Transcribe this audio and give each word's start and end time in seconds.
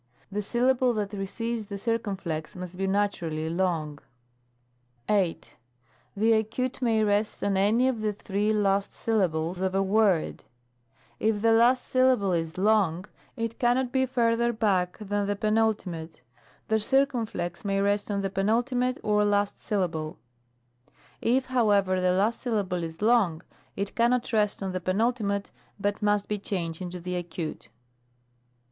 The 0.31 0.41
syllable 0.41 0.95
that 0.95 1.13
receives 1.13 1.67
the 1.67 1.77
circumflex 1.77 2.55
must 2.55 2.75
be 2.75 2.87
naturally 2.87 3.51
long. 3.51 3.99
8. 5.07 5.55
The 6.17 6.33
acute 6.33 6.81
may 6.81 7.03
rest 7.03 7.43
on 7.43 7.55
any 7.55 7.87
of 7.87 8.01
the 8.01 8.11
three 8.11 8.51
last 8.51 8.93
syl 8.93 9.17
24 9.19 9.27
PAETS 9.27 9.37
OF 9.37 9.53
SPEECH.— 9.53 9.61
^DECLENSION. 9.61 9.61
§10. 9.61 9.61
lables 9.61 9.67
of 9.67 9.75
a 9.75 9.83
word; 9.83 10.43
if 11.19 11.41
the 11.43 11.51
last 11.51 11.85
syllable 11.87 12.33
is 12.33 12.57
long, 12.57 13.05
it 13.37 13.59
cannot 13.59 13.91
be 13.91 14.07
farther 14.07 14.51
back 14.51 14.97
than 14.97 15.27
the 15.27 15.35
penult. 15.35 15.85
The 16.67 16.79
circumflex 16.79 17.63
may 17.63 17.79
rest 17.79 18.09
on 18.09 18.21
the 18.21 18.31
penult, 18.31 18.73
or 19.03 19.23
last 19.23 19.63
syllable; 19.63 20.17
if, 21.21 21.45
however, 21.45 22.01
the 22.01 22.13
last 22.13 22.41
syllable 22.41 22.81
is 22.81 23.03
long, 23.03 23.43
it 23.75 23.95
cannot 23.95 24.33
rest 24.33 24.63
on 24.63 24.71
the 24.71 24.81
penult, 24.81 25.21
but 25.79 26.01
must 26.01 26.27
be 26.27 26.39
changed 26.39 26.81
into 26.81 26.99
the 26.99 27.15
acute. 27.15 27.69